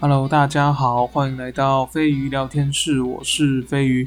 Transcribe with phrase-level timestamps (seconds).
[0.00, 4.06] Hello，大家好，欢迎来到飞鱼聊天室，我是飞鱼。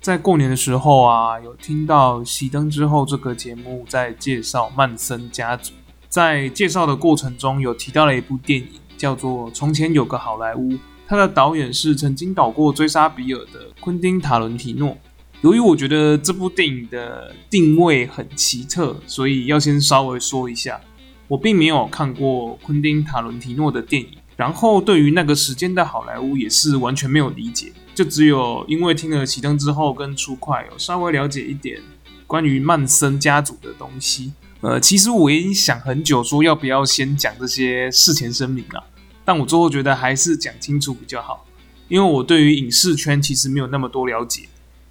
[0.00, 5.74] 在过年的时候啊，有听到熄灯之后这个节目在介绍曼森家族，
[6.08, 10.72] 在介绍的过程中有提到了一部电影，叫做《从前有个好莱坞》，
[11.06, 14.96] 它的导演是曾经导过《追杀比尔》的昆汀塔伦提诺。
[15.42, 20.80] 由于我觉得这部电影的定位很奇特，所以要先稍微说一下，
[21.28, 24.08] 我并没有看过昆汀塔伦提诺的电影。
[24.38, 31.82] 然后对于那个时间的好莱坞也是完全没有理解，就只有因为听了启灯之后跟出快有稍微了解一点
[32.24, 34.32] 关于曼森家族的东西。
[34.60, 38.84] 呃，其实我已经想很久说要不要先讲这些事前声明了，
[39.24, 41.44] 但我最后觉得还是讲清楚比较好，
[41.88, 44.44] 因为我对于影视圈其实没有那么多了解，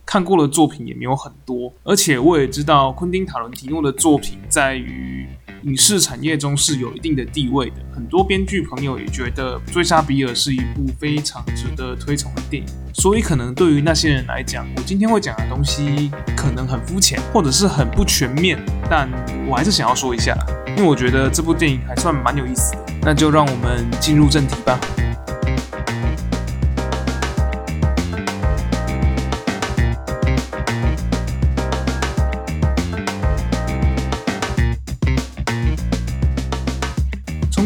[0.08, 5.28] 看过的作品也没有很多，而且我也知道昆汀塔伦提诺的作品在于。
[5.64, 19.09] 影视产业中是有一定的地位的，很多编剧朋友也觉得《追杀比尔》是一部非常值得推崇的电影，所以可能对于那些人来讲，我今天会讲的东西可能很肤浅，或者是很不全面，但
[19.50, 20.38] 我还是想要说一下，
[20.68, 22.86] 因为我觉得这部电影还算蛮有意思的。
[23.02, 24.80] 那就让我们进入正题吧。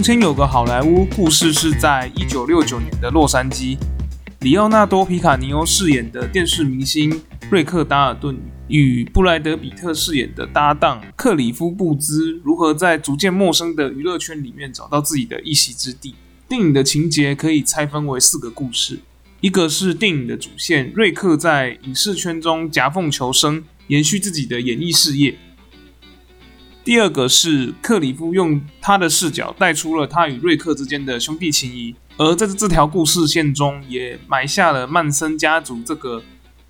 [0.01, 3.77] 从前有个好莱坞，故事是在一九六九年的洛杉矶。
[4.39, 7.21] 里奥纳多·皮卡尼欧饰演的电视明星
[7.51, 8.35] 瑞克·达尔顿
[8.67, 16.15] 与布莱德·比特饰演的搭档克里夫·布兹如何在逐渐陌生的娱乐圈里面找到自己的一席之地。
[16.49, 18.97] 电影的情节可以拆分为四个故事：
[19.39, 25.37] 一个是电影的主线，瑞克在影视圈中夹缝求生，延续自己的演艺事业。
[26.83, 36.23] 第二个是克里夫用他的视角带出了他与瑞克之间的兄弟情谊，而在这条故事线中也埋下了曼森家族这个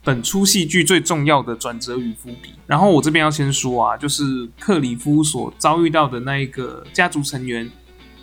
[0.04, 2.50] 本出戏剧最重要的转折与伏笔。
[2.68, 7.72] 然后我这边要先说啊，就是克里夫所遭遇到的那一个家族成员，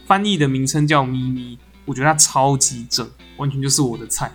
[0.06, 4.30] 翻译的名称叫咪咪，我觉得他超级正，完全就是我的菜。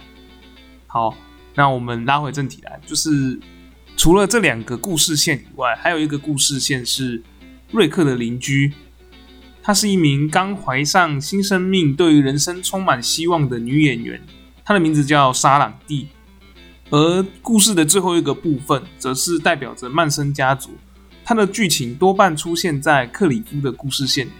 [0.87, 1.15] 好，
[1.53, 3.39] 那我们拉回正题来，就是
[3.95, 7.21] 除了这两个故事线以外，还有一个故事线是。
[7.73, 8.71] 瑞克的邻居，
[9.63, 14.21] 她是一名刚怀上新生命、对于人生充满希望的女演员，
[14.63, 16.07] 她的名字叫沙朗蒂。
[16.91, 20.69] 而故事的最后一个部分，则是代表着曼森家族，
[21.25, 24.31] 它的剧情多半出现在克里夫的故事线里，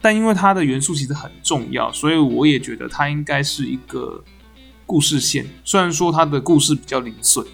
[0.00, 4.22] 但因为它的元素其实很重要，所以我也觉得它应该是一个
[4.86, 5.44] 故事线。
[5.64, 7.44] 虽然说它的故事比较零碎。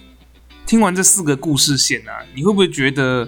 [0.66, 3.26] 听完这四个故事线啊，你会不会觉得？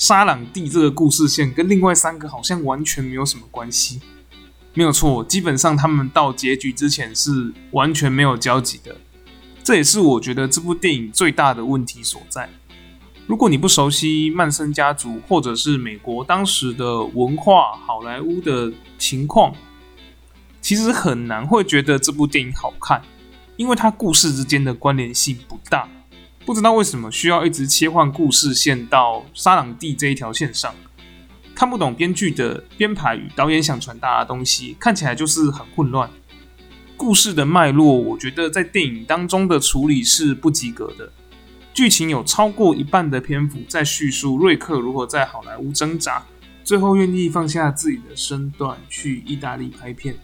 [0.00, 4.00] 沙朗蒂这个故事线跟另外三个好像完全没有什么关系，
[4.72, 8.96] 没有错，基本上他们到结局之前是完全没有交集的。
[9.62, 12.48] 这也是我觉得这部电影最大的问题所在。
[13.26, 19.54] 如果你不熟悉曼森家族或者是美国当时的文化、好莱坞的情况，
[20.62, 23.02] 其实很难会觉得这部电影好看，
[23.58, 25.86] 因为它故事之间的关联性不大。
[26.46, 30.74] 不知道为什么需要一直切换故事线到沙朗蒂这一条线上，
[31.54, 36.10] 看不懂编剧的编排与导演想传达的东西，看起来就是很混乱。
[36.96, 41.12] 故事的脉络，我觉得在电影当中的处理是不及格的。
[41.74, 46.24] 剧情有超过一半的篇幅在叙述瑞克如何在好莱坞挣扎，
[46.64, 50.16] 最后愿意放下自己的身段去意大利拍片，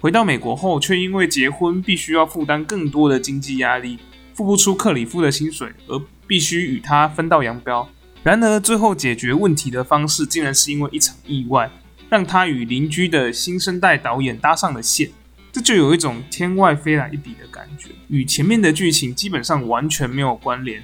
[0.00, 3.98] 回到美国后却因为结婚必须要负担更多的经济压力。
[4.36, 7.88] 付不出克里夫的薪水，而必须与他分道扬镳。
[8.22, 11.70] 然而，最后解决问题的方式，竟然是因为一场意外，
[12.10, 15.10] 让他与邻居的新生代导演搭上了线。
[15.50, 20.82] 这就有一种天外飞来一笔的感觉，与前面的剧情基本上完全没有关联。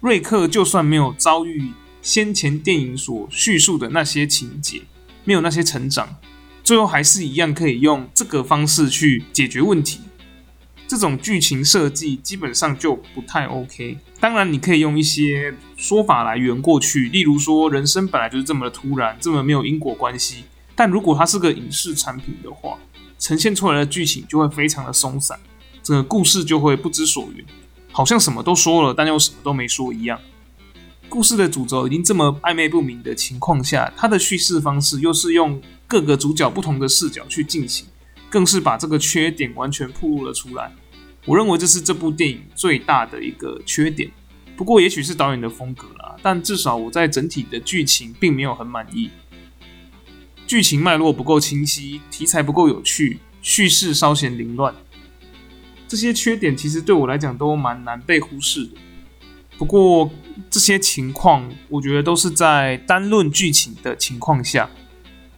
[0.00, 1.70] 瑞克就算没有遭遇
[2.02, 4.82] 先前电影所叙述的那些情节，
[5.24, 6.16] 没有那些成长，
[6.62, 10.00] 最后还是一样可以用这个方式去解决问题。
[10.90, 13.96] 这种剧情设计基本上就不太 OK。
[14.18, 20.42] 当然，你可以用一些说法来圆过去，例如说人生本来就是这么的突然，这么没有因果关系。
[20.74, 22.76] 但如果它是个影视产品的话，
[23.20, 25.38] 呈现出来的剧情就会非常的松散，
[25.80, 27.44] 整个故事就会不知所云，
[27.92, 30.18] 好像什么都说了，但又什么都没说一样。
[31.08, 37.86] 故事的主轴已经这么暧昧不明的情况下，它的叙事方式又是用各个主角不同的视角去进行。
[38.28, 40.72] 更是把这个缺点完全暴露了出来。
[41.26, 44.10] 我认为这是这部电影最大的一个缺点。
[44.56, 49.10] 不过，也许是导演的风格啦，但至少我在整体的剧情并没有很满意。
[50.46, 54.74] 剧情脉络不够清晰，题材不够有趣，叙事稍显凌乱。
[55.88, 58.72] 这些缺点其实对我来讲都蛮难被忽视的。
[59.56, 60.10] 不过
[60.50, 64.68] 这些情况，我觉得都是在单论剧情的情况下。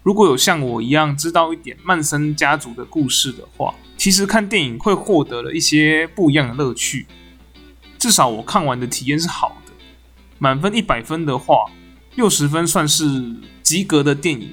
[0.02, 7.06] 如果有像我一样知道一点曼森家族的故事的话，其实看电影会获得了一些不一样的乐趣。
[7.98, 9.72] 至少我看完的体验是好的。
[10.38, 11.66] 满分一百分的话，
[12.16, 13.04] 六十分算是
[13.62, 14.52] 及格的电影。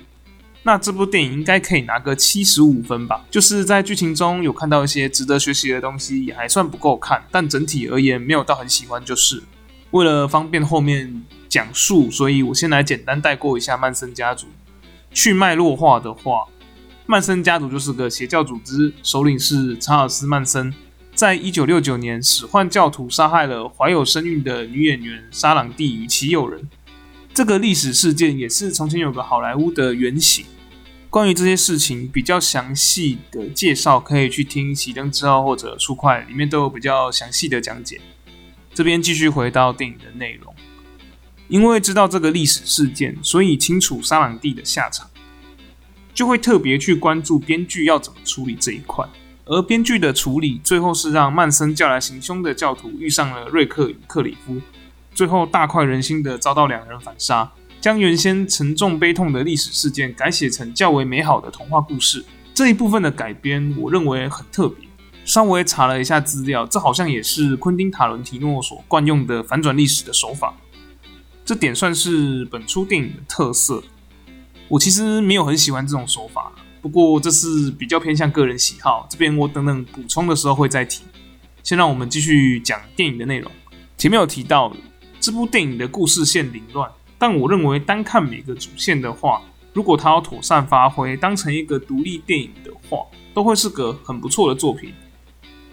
[0.62, 3.26] 那这部电影应该可以拿个七十五分吧？
[3.32, 7.24] 就是在剧情中有看到一些值得学习的东西，也还算不够看。
[7.32, 9.04] 但整体而言，没有到很喜欢。
[9.04, 9.42] 就是
[9.90, 14.46] 为了方便后面讲述，所以我先来简单带过一下曼森家族。
[15.12, 16.46] 去脉络化的话，
[17.06, 20.74] 曼森家族就是个邪教组织，首领是查尔斯·曼森，
[21.16, 26.70] 在一九六九年使唤教徒杀害了怀有身孕的女演员莎朗蒂与其友人。
[27.34, 30.46] 这个历史事件也是从前有个好莱坞的原型。
[31.10, 38.00] 关于这些事情比较详细的介绍，可以去听《熄灯之后》或者《出快》，里面都有比较详细的讲解。
[38.76, 40.54] 这边继续回到电影的内容。
[41.50, 45.10] 因为知道这个历史事件，所以清楚沙朗蒂的下场，
[46.14, 49.04] 就会特别去关注编剧要怎么处理这一块。
[49.46, 54.62] 而编剧的处理，最后是让曼森叫来行凶的教徒遇上了瑞克与克里夫，
[55.16, 57.52] 最后大快人心的遭到两人反杀，
[57.82, 62.24] 将原先沉重悲痛的历史事件改写成较为美好的童话故事。
[62.54, 64.88] 这一部分的改编，我认为很特别。
[65.26, 70.54] 稍微查了一下资料，这好像也是昆汀塔伦提诺所惯用的反转历史的手法。
[71.50, 73.82] 这点算是本出电影的特色。
[74.68, 79.08] 我其实没有很喜欢这种手法，不过这是比较偏向个人喜好。
[79.10, 81.06] 这边我等等补充的时候会再提。
[81.64, 83.52] 先让我们继续讲电影的内容。
[83.98, 84.72] 前面有提到，
[85.20, 86.88] 这部电影的故事线凌乱，
[87.18, 89.42] 但我认为单看每个主线的话，
[89.74, 93.04] 如果它要妥善发挥，当成一个独立电影的话，
[93.34, 94.94] 都会是个很不错的作品。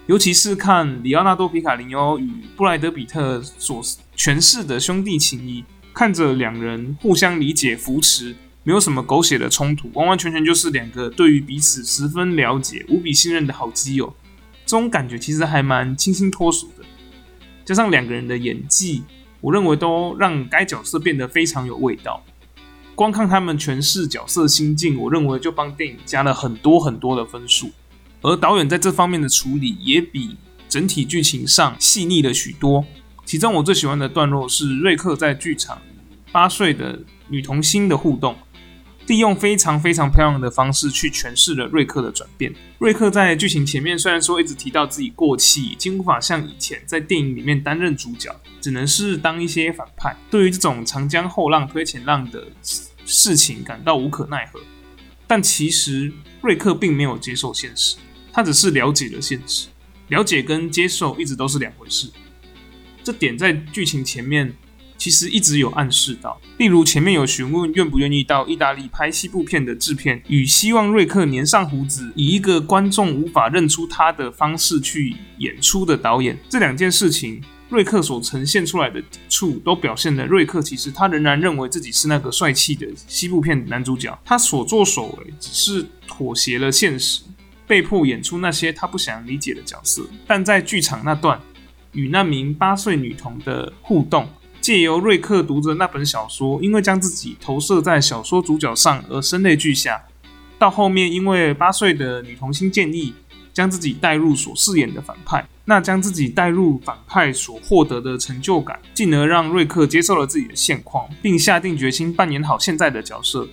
[0.07, 3.83] 尤其是看里奥纳多·皮卡林欧与布莱德·比特所
[4.17, 8.33] 诠释的兄弟情谊，看着两人互相理解、扶持，
[8.63, 14.15] 没有什么狗血的冲突，完完全全就是两个对于彼此十分了解、无比信任的好基友。
[14.65, 16.85] 这种感觉其实还蛮清新脱俗的。
[17.65, 19.03] 加上两个人的演技，
[19.41, 22.23] 我认为都让该角色变得非常有味道。
[22.95, 27.73] 光看他们诠释角色心境，我认为就帮电影加了很多很多的分数。
[28.27, 30.37] 而导演在这方面的处理也比
[30.69, 32.85] 整体剧情上细腻了许多。
[33.25, 35.81] 其中我最喜欢的段落是瑞克在剧场
[36.33, 38.37] 八岁的女童星的互动，
[39.07, 42.53] 利用非常非常漂亮的方式去诠释了瑞克的转变。
[42.79, 50.17] 瑞克在剧情前面虽然说一直提到自己过气，已经无法像以前在电影里面担任主角，只能是当一些反派。
[50.29, 52.45] 对于这种长江后浪推前浪的
[53.05, 54.59] 事情感到无可奈何，
[55.29, 56.13] 但其实
[56.43, 57.97] 瑞克并没有接受现实。
[58.37, 59.69] 他只是了解了现实，
[60.09, 62.11] 了解跟接受一直都是两回事。
[63.03, 64.55] 这点在剧情前面
[64.99, 87.23] 其实一直有暗示到，例如前面有询问愿不愿意到意大利拍西部片的制片，与希望瑞克粘上胡子，以一个观众无法认出他的方式去演出的导演，这两件事情，瑞克所呈现出来的抵触，都表现了瑞克其实他仍然认为自己是那个帅气的西部片男主角，他所作所为只是妥协了现实。
[87.67, 91.41] 被迫演出那些他不想理解的角色，但在剧场那段
[91.93, 94.29] 与那名八岁女童的互动，
[94.61, 99.97] 借由瑞克读着那本小说，因为将自己投射在小说主角上而声泪俱下；
[100.59, 103.13] 到后面因为八岁的女童心建议
[103.53, 113.49] 将自己带入所饰演的反派，那将自己带入反派所获得的成就感，进而让瑞克接受了自己的现况，并下定决心扮演好现在的角色。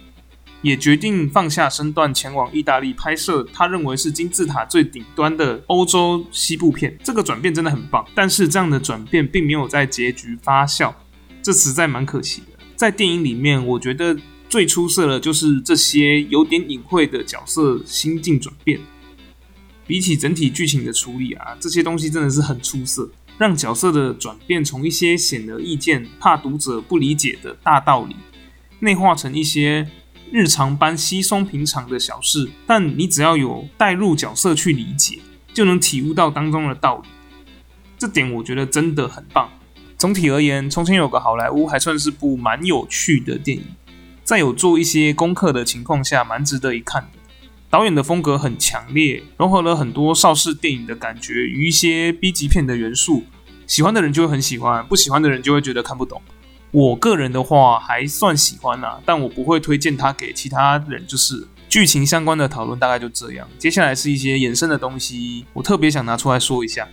[0.63, 6.97] 也决定放下身段前往意大利拍摄，他认为是金字塔最顶端的欧洲西部片。
[7.03, 10.93] 这个转变真的很棒，但是这样的转变并没有在结局发酵，
[11.41, 12.57] 这实在蛮可惜的。
[12.77, 14.17] 在电影里面，我觉得
[14.47, 18.79] 最出色的就是这些有点隐晦的角色心境转变。
[19.85, 28.15] 比起整体剧情的处理啊，这些东西真的是很出色，让角色的转变从一些显而易见、怕读者不理解的大道理，
[28.79, 29.85] 内化成一些。
[30.33, 35.19] 日常般稀松平常的小事，但你只要有带入角色去理解，
[35.53, 37.09] 就能体悟到当中的道理。
[37.99, 39.47] 这点我觉得真的很棒。
[39.95, 43.63] 总体而言，从前有个好莱坞还算是部蛮有趣的电影，
[44.23, 47.09] 在有做一些功课的情况下，蛮值得一看的。
[47.69, 53.21] 导演的风格很强烈，融合了很多邵氏电影的感觉与一些 B 级片的元素，
[53.67, 56.19] 喜欢的人就会很喜欢，不喜欢的人就会觉得看不懂。
[56.73, 63.47] 我个人的话还算喜欢呐，但我不会推荐它给其他人，就是剧情相关的讨论大概就这样。
[63.59, 66.87] 接下来是一些衍生的东西，我特别想拿出来说一下。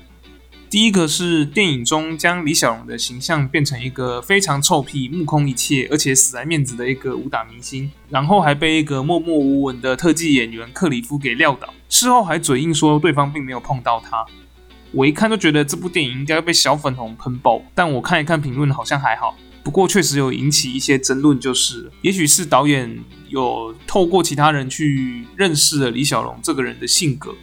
[0.69, 14.27] 第一个是电影中将李小龙的形象变成一个非常臭屁、目空一切，而且死爱面子的一个武打明星，然后还被一个默默无闻的特技演员克里夫给撂倒，事后还嘴硬说对方并没有碰到他。
[14.93, 19.35] 我一看就觉得这部电影应该被小粉红喷爆，但我看一看评论好像还好。
[19.63, 22.99] 不过确实有引起一些争论，就是也许是导演
[23.29, 27.35] 有透过其他人去认识了李小龙这个人的性格，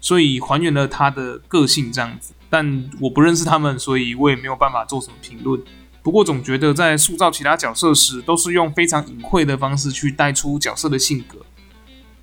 [0.00, 2.32] 所以还原了他的个性这样子。
[2.48, 5.62] 但我不认识他们，所以我也没有办法做什么评论。
[6.02, 11.38] 不过总觉得在塑造其他角色时，都是用非常隐晦的方式去带出角色的性格。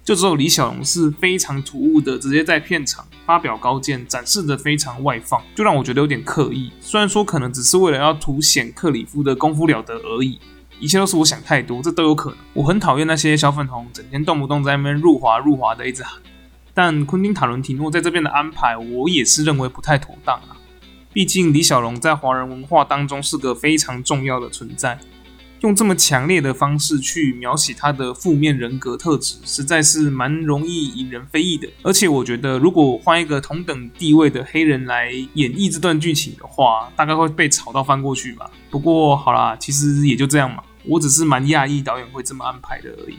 [0.07, 6.71] 就只有李小龙是非常突兀的，直接在片场发表高见，展示的非常外放，就让我觉得有点刻意。
[6.79, 10.39] 虽然说可能只是为了要凸显克里夫的功夫了得而已，
[10.79, 12.39] 一切都是我想太多，这都有可能。
[12.53, 16.21] 我很讨厌那些小粉红整天动不动在那边入华入华的一直喊。
[16.73, 20.55] 但昆汀·塔伦提诺在这边的安排，我也是认为不太妥当啊。
[21.11, 24.97] 毕竟李小龙在华人文化当中是个非常重要的存在，
[25.61, 31.67] 用这么强烈的方式去描写他的负面人格特质，实在是蛮容易引人非议的。
[31.83, 38.49] 而且我觉得，如果换一个同等地位的黑人来演绎这段剧情的话，大概会被炒到翻过去吧。
[38.69, 40.63] 不过好啦，其实也就这样嘛。
[40.85, 43.17] 我只是蛮讶异导演会这么安排的而已。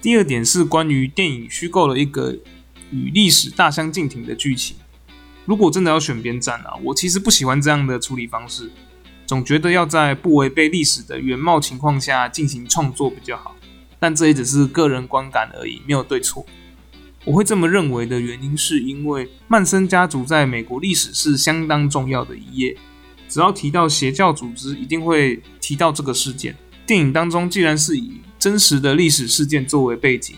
[0.00, 2.36] 第二点是关于电影虚构了一个。
[2.92, 4.76] 与历史大相径庭的剧情，
[5.44, 8.68] 如果真的要选边站啊，我其实不喜欢这样的处理方式，
[9.30, 13.54] 总觉得要在不违背历史的原貌情况下进行创作比较好。
[14.00, 16.44] 但这也只是个人观感而已，没有对错。
[17.24, 22.76] 我会这么认为的原因，是因为曼森家族在美国历史是相当重要的一页，
[23.28, 26.56] 只要提到邪教组织，一定会提到这个事件。
[26.84, 30.34] 电影当中既然是以真实的历史事件作为背景。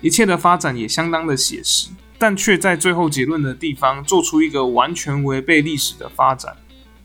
[0.00, 6.56] 一切的发展也相当的写实，但却在最后结论的地方做出一个完全违背历史的发展。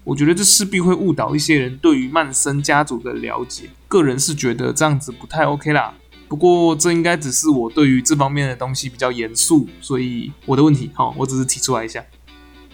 [0.04, 3.70] 我觉得这势必会误导一些人对于曼森家族的了解。
[3.88, 5.94] 个人是觉得这样子不太 OK 啦。
[6.28, 12.04] 不过这应该只是我对于这方面的东西比较严肃，所以我的问题，好，我只是提出来一下。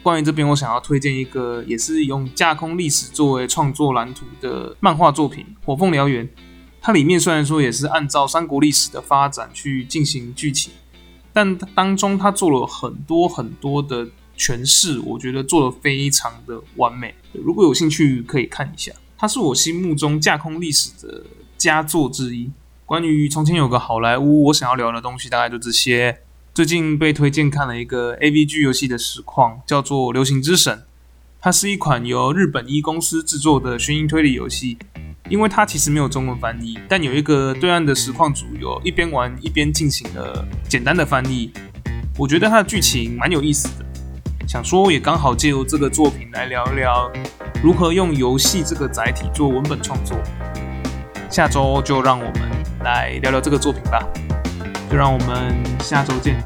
[0.04, 6.26] 关于这边，我想要推荐一个也是用架空历史作为创作蓝图的漫画作品《火凤燎原》。
[6.80, 10.72] 它里面虽然说也是按照三国历史的发展去进行剧情，
[11.34, 14.08] 但当中它做了很多很多的
[14.38, 17.16] 诠释，我觉得做的非常的完美。
[17.34, 21.24] 如果有兴趣可以看一下，它是我心目中架空历史的
[21.58, 22.52] 佳作之一。
[22.86, 26.20] 关于从前有个好莱坞，我想要聊的东西大概就这些。
[26.54, 30.78] 最近被推荐看了一个 AVG 游戏的实况，叫做《流行之神》，
[31.40, 34.78] 它是一款由日本一公司制作的悬疑推理游戏。
[35.30, 41.52] 因为它其实没有中文翻译，但有一个对岸的实况组有一边玩一边进行了简单的翻译。
[42.18, 43.86] 我觉得它的剧情蛮有意思的，
[44.48, 47.12] 想说也刚好借由这个作品来聊一聊
[47.62, 50.18] 如何用游戏这个载体做文本创作。
[51.30, 52.50] 下周就让我们
[52.82, 54.02] 来聊聊这个作品吧，
[54.90, 56.42] 就让我们下周见。